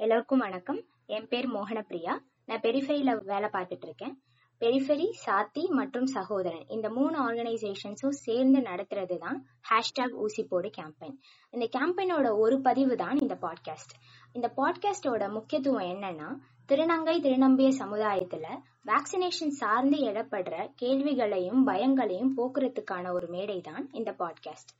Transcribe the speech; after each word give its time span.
எல்லோருக்கும் 0.00 0.38
வணக்கம். 0.38 0.78
என் 1.06 1.26
பேர் 1.28 1.46
மோகனப்பிரியா. 1.52 2.12
நான் 2.44 2.60
பெரிஃபெரியில 2.62 3.12
வேலை 3.22 3.48
பார்த்துட்டு 3.52 3.84
இருக்கேன் 3.84 4.12
பெரிஃபெரி 4.60 5.06
சாத்தி 5.24 5.62
மற்றும் 5.70 6.06
சகோதரன். 6.06 6.66
இந்த 6.68 6.90
மூணு 6.90 7.16
ஆர்கனைசேஷன்ஸும் 7.18 8.16
சேர்ந்து 8.18 8.60
நடத்துறது 8.60 9.18
தான் 9.18 9.38
ஹேஷ்டாக் 9.70 10.14
ஊசி 10.16 10.42
போடு 10.44 10.68
கேம்பெயின் 10.68 11.16
இந்த 11.52 11.66
கேம்பெயினோட 11.76 12.30
ஒரு 12.38 12.58
பதிவு 12.60 12.96
தான் 12.96 13.18
இந்த 13.18 13.36
பாட்காஸ்ட் 13.40 13.94
இந்த 14.32 14.50
பாட்காஸ்டோட 14.56 15.30
முக்கியத்துவம் 15.30 15.90
என்னன்னா 15.90 16.28
திருநங்கை 16.68 17.16
திருநம்பிய 17.20 17.70
சமுதாயத்துல 17.78 18.46
வேக்சினேஷன் 18.84 19.54
சார்ந்து 19.54 19.98
எழப்படுற 20.02 20.68
கேள்விகளையும் 20.76 21.62
பயங்களையும் 21.64 22.34
போக்குறதுக்கான 22.36 23.12
ஒரு 23.12 23.26
மேடை 23.26 23.60
தான் 23.60 23.86
இந்த 23.92 24.12
பாட்காஸ்ட் 24.18 24.72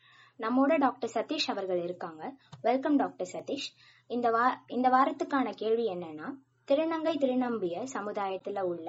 நம்மோட 0.43 0.73
டாக்டர் 0.79 1.12
சதீஷ் 1.14 1.46
அவர்கள் 1.52 1.80
இருக்காங்க. 1.86 2.23
Welcome 2.66 2.96
doctor 2.96 3.30
Satish. 3.32 3.68
இந்த 4.11 4.29
வா 4.34 4.45
இந்த 4.77 4.88
வாரத்துக்கான 4.95 5.48
கேள்வி 5.62 5.87
என்னன்னா 5.95 6.28
திருநங்கை 6.69 7.14
திருநம்பிய 7.23 7.77
சமுதாயத்துல 7.95 8.62
உள்ள 8.70 8.88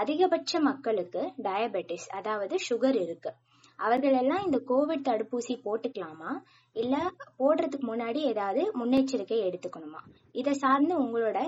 அதிகபட்ச 0.00 0.60
மக்களுக்கு 0.68 1.22
டயபெட்டிஸ் 1.46 2.08
அதாவது 2.18 2.56
சுகர் 2.68 2.98
இருக்கு. 3.04 3.30
அவர்கள் 3.78 4.16
எல்லாம் 4.20 4.44
இந்த 4.46 4.58
கோவிட் 4.70 5.06
தடுப்பூசி 5.08 5.54
போட்டுக்கலாமா? 5.64 6.30
இல்ல 6.76 6.96
போடுறதுக்கு 7.40 7.86
முன்னாடி 7.92 8.20
ஏதாவது 8.32 8.62
முன்னெச்சரிக்கை 8.80 9.40
எடுத்துக்கணுமா? 9.48 10.02
இதை 10.40 10.54
சார்ந்து 10.62 10.94
உங்களோட 11.04 11.38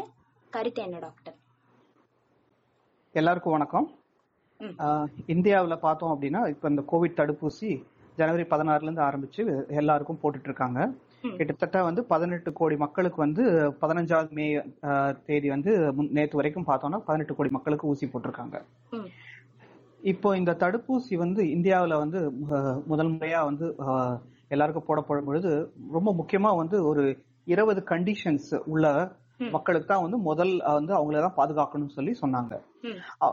கருத்து 0.51 0.83
என்ன 0.87 0.99
டாக்டர்? 1.07 1.37
எல்லாருக்கும் 3.15 3.57
வணக்கம். 3.57 3.87
இந்தியாவில் 5.35 5.83
பார்த்தோம் 5.87 6.13
அப்படின்னா 6.15 6.43
இப்போ 6.55 6.67
இந்த 6.69 6.83
கோவிட் 6.93 7.19
தடுப்பூசி 7.21 7.71
ஜனவரி 8.21 8.45
பதினாறுல 8.53 8.89
இருந்து 8.89 9.07
ஆரம்பிச்சு 9.09 9.43
எல்லாருக்கும் 9.81 10.21
போட்டுட்டு 10.23 10.49
இருக்காங்க. 10.51 10.81
கிட்டத்தட்ட 11.39 11.79
வந்து 11.89 12.01
பதினெட்டு 12.13 12.51
கோடி 12.59 12.77
மக்களுக்கு 12.83 13.19
வந்து 13.25 13.45
பதினஞ்சாவது 13.83 14.35
மே 14.39 14.47
தேதி 15.29 15.49
வந்து 15.55 15.71
நேத்து 16.17 16.41
வரைக்கும் 16.41 16.69
பார்த்தோம்னா 16.71 17.01
பதினெட்டு 17.09 17.37
கோடி 17.39 17.51
மக்களுக்கு 17.57 17.91
ஊசி 17.93 18.07
போட்டிருக்காங்க. 18.13 18.57
இப்போ 20.13 20.29
இந்த 20.41 20.53
தடுப்பூசி 20.63 21.15
வந்து 21.25 21.43
இந்தியாவில் 21.57 22.01
வந்து 22.03 22.19
முதல் 22.91 23.13
முறையா 23.15 23.41
வந்து 23.51 23.69
எல்லாருக்கும் 24.55 24.89
போடப்படும் 24.89 25.29
பொழுது 25.29 25.51
ரொம்ப 25.97 26.11
முக்கியமா 26.21 26.51
வந்து 26.63 26.77
ஒரு 26.91 27.05
இருபது 27.55 27.81
கண்டிஷன்ஸ் 27.93 28.53
உள்ள. 28.73 28.87
மக்களுக்கு 29.55 29.89
தான் 29.91 30.05
வந்து 30.05 30.19
முதல் 30.29 30.53
வந்து 30.79 30.93
அவங்கள 30.97 31.19
தான் 31.25 31.39
பாதுகாக்கணும்னு 31.41 31.97
சொல்லி 31.97 32.13
சொன்னாங்க. 32.23 32.55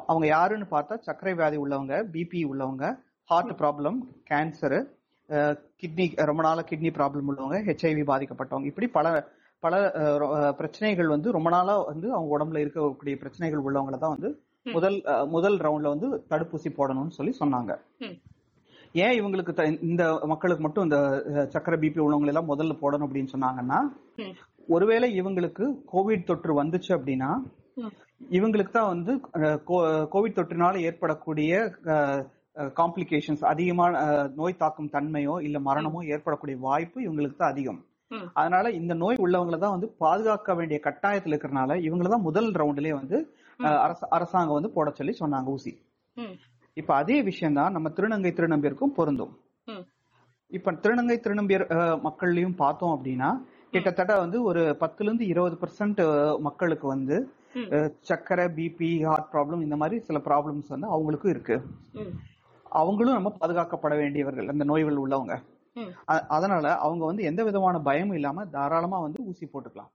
அவங்க 0.10 0.26
யாருன்னு 0.36 0.68
பார்த்தா 0.74 0.96
சர்க்கரை 1.08 1.34
வியாதி 1.40 1.58
உள்ளவங்க 1.64 1.96
பிபி 2.16 2.42
உள்ளவங்க 2.52 2.86
ஹார்ட் 3.30 3.54
ப்ராப்ளம் 3.60 3.98
கேன்சர் 4.30 4.78
கிட்னி 5.82 6.06
ரொம்ப 6.30 6.42
நாள 6.48 6.60
கிட்னி 6.70 6.90
ப்ராப்ளம் 6.98 7.30
உள்ளவங்க 7.30 7.60
ஹெச்ஐவி 7.68 8.04
பாதிக்கப்பட்டவங்க. 8.10 8.70
இப்படி 8.72 8.88
பல 8.96 9.08
பல 9.64 9.76
பிரச்சனைகள் 10.60 11.14
வந்து 11.14 11.30
ரொம்ப 11.36 11.50
நாளா 11.50 11.76
வந்து 11.88 12.08
அவங்க 12.14 12.30
உடம்புல 12.36 12.62
இருக்கக்கூடிய 12.64 13.16
பிரச்சனைகள் 13.22 13.64
உள்ளவங்கள 13.64 13.98
தான் 14.00 14.16
வந்து 14.16 14.30
முதல் 14.70 14.98
முதல் 15.34 15.58
ரவுண்ட்ல 15.66 15.94
வந்து 15.94 16.08
தடுப்பூசி 16.32 16.70
போடணும்னு 16.72 17.18
சொல்லி 17.18 17.34
சொன்னாங்க. 17.40 17.72
ஏன் 18.96 19.16
இவங்களுக்கு 19.18 19.54
இந்த 19.88 20.04
மக்களுக்கு 20.32 20.64
மட்டும் 20.64 20.86
இந்த 20.88 20.98
அஹ், 21.32 21.48
சர்க்கரை 21.54 21.78
பிபி 21.80 22.00
உள்ளவங்க 22.00 22.32
எல்லாம் 22.32 22.52
முதல்ல 22.52 22.76
போடணும் 22.82 23.08
அப்படின்னு 23.08 23.34
சொன்னாங்கன்னா 23.34 23.80
ஒருவேளை 24.70 25.08
இவங்களுக்கு 25.20 25.64
கோவிட் 25.92 26.28
தொற்று 26.30 26.54
வந்துச்சு 26.60 26.92
அப்படின்னா 26.98 27.32
இவங்களுக்கு 28.32 28.72
தான் 28.72 28.92
வந்து 28.94 29.14
கோவிட் 30.14 30.38
தொற்றினால 30.38 30.82
ஏற்படக்கூடிய 30.88 31.52
காம்ப்ளிகேஷன்ஸ் 32.80 33.44
அதிகமான 33.52 33.94
நோய் 34.40 34.62
தாக்கும் 34.62 34.94
தன்மையோ 34.96 35.36
இல்ல 35.48 35.58
மரணமோ 35.68 36.02
ஏற்படக்கூடிய 36.16 36.58
வாய்ப்பு 36.68 36.98
இவங்களுக்கு 37.06 37.38
தான் 37.40 37.54
அதிகம். 37.54 37.80
அதனால 38.40 38.66
இந்த 38.80 38.94
நோய் 39.02 39.22
உள்ளவங்களை 39.26 39.58
தான் 39.64 39.76
வந்து 39.76 39.88
பாதுகாக்க 40.04 40.54
வேண்டிய 40.60 40.78
கட்டாயத்தில் 40.88 41.34
இருக்கிறனால 41.34 41.78
இவங்கள 41.88 42.10
தான் 42.14 42.28
முதல் 42.28 42.50
ரவுண்ட்லயே 42.62 42.94
வந்து 43.00 43.18
அரசாங்கம் 44.18 44.58
வந்து 44.58 44.72
போட 44.76 44.90
சொல்லி 45.00 45.16
சொன்னாங்க 45.22 45.56
ஊசி. 45.56 45.74
இப்ப 46.78 46.92
அதே 47.02 47.18
விஷயம் 47.30 47.58
தான் 47.60 47.76
நம்ம 47.76 47.90
திருநங்கை 47.98 48.32
திருநம்பியருக்கும் 48.38 48.96
பொருந்தும். 49.00 49.34
இப்ப 50.52 50.74
திருநங்கை 50.84 51.18
திருநம்பியர் 51.26 51.66
மக்கள்லயும் 52.08 52.60
பார்த்தோம் 52.64 52.94
அப்படின்னா 52.96 53.30
கிட்டத்தட்ட 53.74 54.14
வந்து 54.24 54.38
ஒரு 54.50 54.62
பத்துல 54.82 55.08
இருந்து 55.10 55.26
இருபது 55.32 55.56
பெர்சென்ட் 55.62 56.02
மக்களுக்கு 56.48 56.88
வந்து 56.94 57.16
சர்க்கரை 58.10 58.46
பிபி 58.58 58.92
ஹார்ட் 59.08 59.30
ப்ராப்ளம் 59.34 59.66
இந்த 59.66 59.76
மாதிரி 59.82 59.98
சில 60.08 60.20
ப்ராப்ளம்ஸ் 60.28 60.72
வந்து 60.76 60.88
அவங்களுக்கும் 60.96 61.34
இருக்கு. 61.36 61.58
அவங்களும் 62.76 63.14
நம்ம 63.14 63.34
பாதுகாக்கப்பட 63.40 63.96
வேண்டியவர்கள் 63.96 64.48
அந்த 64.48 64.64
நோய்கள் 64.64 64.96
உள்ளவங்க. 64.96 65.42
அதனால 66.28 66.78
அவங்க 66.78 67.06
வந்து 67.06 67.24
எந்த 67.24 67.44
விதமான 67.44 67.80
பயமும் 67.80 68.14
இல்லாம 68.14 68.46
தாராளமா 68.46 69.00
வந்து 69.00 69.24
ஊசி 69.24 69.50
போட்டுக்கலாம். 69.54 69.92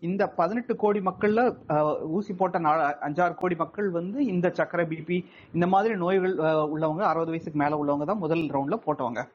இந்த 0.00 0.28
பதினெட்டு 0.28 0.76
கோடி 0.76 1.00
மக்கள்ல 1.00 1.54
ஊசி 2.02 2.34
போட்ட 2.34 2.58
நா- 2.58 2.94
அஞ்சாறு 3.00 3.34
கோடி 3.34 3.54
மக்கள் 3.54 3.90
வந்து 3.90 4.24
இந்த 4.24 4.50
சர்க்கரை 4.50 4.86
பிபி 4.86 5.24
இந்த 5.54 5.66
மாதிரி 5.66 5.94
நோய்கள் 5.94 6.34
உள்ளவங்க 6.68 7.00
அறுபது 7.00 7.30
வயசுக்கு 7.30 7.58
மேல 7.58 7.84
உள்ளவங்க 7.84 8.04
தான் 8.04 8.18
முதல் 8.18 8.38
ரவுண்ட்ல 8.38 8.78
போட்டவங்க. 8.86 9.26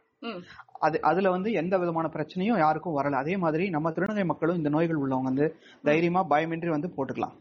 அது 0.80 1.02
அதுல 1.02 1.30
வந்து 1.30 1.52
எந்த 1.52 1.78
விதமான 1.78 2.10
பிரச்சனையும் 2.14 2.58
யாருக்கும் 2.58 2.98
வரல. 2.98 3.12
அதே 3.12 3.38
மாதிரி 3.38 3.70
நம்ம 3.70 3.92
திருநங்கை 3.92 4.26
மக்களும் 4.26 4.56
இந்த 4.56 4.70
நோய்கள் 4.70 4.98
உள்ளவங்க 4.98 5.22
வந்து 5.22 5.56
தைரியமா 5.84 6.26
பயமின்றி 6.30 6.68
வந்து 6.68 6.94
போட்டுக்கலாம். 6.98 7.34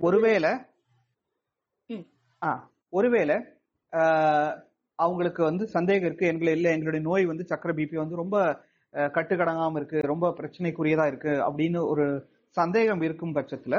ஒருவேளை 0.00 0.50
ஆ. 2.42 2.68
ஒருவேளை 2.92 3.36
அவங்களுக்கு 4.98 5.42
வந்து 5.44 5.64
சந்தேகம் 5.66 6.08
இருக்கு 6.08 6.30
எங்களை 6.32 6.52
இல்ல 6.54 6.68
எங்களுடைய 6.70 7.02
நோய் 7.08 7.30
வந்து 7.30 7.44
சக்கரை 7.50 7.74
பிபி 7.78 7.96
வந்து 8.02 8.20
ரொம்ப 8.22 8.36
கட்டுக்கடங்காம 9.16 9.78
இருக்கு 9.80 9.98
ரொம்ப 10.12 10.28
பிரச்சனைக்குரியதா 10.38 11.06
இருக்கு 11.06 11.32
அப்படின்னு 11.46 11.80
ஒரு 11.92 12.06
சந்தேகம் 12.56 13.02
இருக்கும் 13.06 13.36
பட்சத்துல 13.36 13.76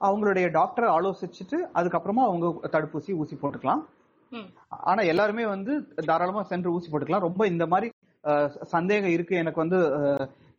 அவங்களுடைய 0.00 0.46
டாக்டரை 0.56 0.88
ஆலோசிச்சுட்டு 0.96 1.58
அதுக்கப்புறமா 1.78 2.22
அவங்க 2.28 2.46
தடுப்பூசி 2.74 3.12
ஊசி 3.22 3.36
போட்டுக்கலாம். 3.42 3.82
ஆனா 4.90 5.02
எல்லாருமே 5.12 5.44
வந்து 5.54 5.72
தாராளமா 6.08 6.42
சென்று 6.50 6.72
ஊசி 6.76 6.88
போட்டுக்கலாம். 6.90 7.26
ரொம்ப 7.28 7.42
இந்த 7.52 7.64
மாதிரி 7.72 7.88
சந்தேகம் 8.74 9.14
இருக்கு. 9.16 9.34
எனக்கு 9.42 9.62
வந்து 9.64 9.78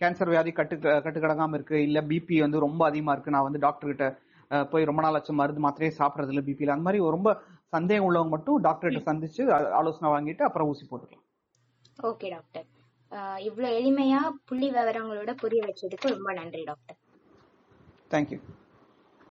கேன்சர் 0.02 0.32
வியாதி 0.34 0.52
கட்டு 0.52 0.76
கட்டுக்கடங்காம 1.06 1.58
இருக்கு. 1.58 1.78
இல்ல 1.88 2.02
பிபி 2.12 2.38
வந்து 2.46 2.66
ரொம்ப 2.66 2.82
அதிகமா 2.90 3.14
இருக்கு. 3.16 3.36
நான் 3.36 3.48
வந்து 3.50 3.64
டாக்டர் 3.66 3.92
கிட்ட 3.92 4.08
போய் 4.52 4.88
ரொம்ப 4.90 5.02
நாள் 5.02 5.14
ஆச்சு 5.14 5.34
மருந்து 5.34 5.62
மாத்திரையே 5.66 5.94
சாப்பிடறது 6.00 6.34
இல்ல 6.34 6.42
பிபில 6.42 6.74
அந்த 6.74 6.86
மாதிரி 6.88 7.00
ரொம்ப 7.16 7.32
சந்தேகம் 7.74 8.08
உள்ளவங்க 8.08 8.34
மட்டும் 8.36 8.62
டாக்டர் 8.62 8.90
கிட்ட 8.90 9.12
சந்திச்சு 9.12 9.42
ஆலோசனை 9.80 10.12
வாங்கிட்டு 10.12 10.44
அப்புறம் 10.44 10.70
ஊசி 10.70 10.86
போட்டுக்கலாம். 10.90 11.26
ஓகே 12.10 12.30
டாக்டர் 12.30 12.68
இவ்வளவு 13.40 13.76
எளிமையா 13.80 14.20
புள்ளி 14.46 14.70
விவரங்களோட 14.70 15.32
புரிய 15.36 15.62
வச்சதுக்கு 15.68 16.14
ரொம்ப 16.16 16.32
நன்றி 16.34 16.64
டாக்டர் 16.64 16.98
தேங்க்யூ 18.12 18.40